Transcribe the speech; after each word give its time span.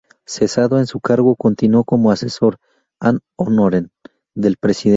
Cesado 0.25 0.79
en 0.79 0.87
su 0.87 0.99
cargo 0.99 1.35
continuó 1.35 1.83
como 1.83 2.09
asesor 2.09 2.57
"ad 2.99 3.17
honorem" 3.37 3.89
del 4.33 4.57
Presidente. 4.57 4.89